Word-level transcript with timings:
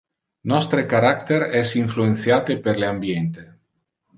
Nostre 0.51 0.85
character 0.93 1.37
es 1.61 1.75
influentiate 1.81 2.59
per 2.67 2.77
le 2.85 2.91
ambiente. 2.95 3.47